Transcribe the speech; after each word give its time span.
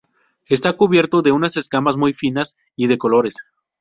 Está 0.47 0.73
cubierto 0.73 1.21
de 1.21 1.31
unas 1.31 1.57
escamas 1.57 1.95
muy 1.95 2.11
finas 2.13 2.57
y 2.75 2.87
de 2.87 2.97
colores. 2.97 3.35